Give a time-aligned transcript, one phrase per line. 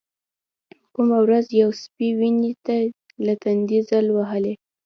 [0.93, 2.77] کومه ورځ يو سپى ويني چې
[3.25, 4.53] له تندې ځل وهلى.